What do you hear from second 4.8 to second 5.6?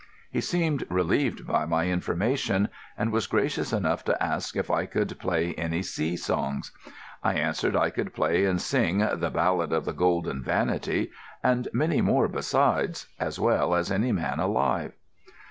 could play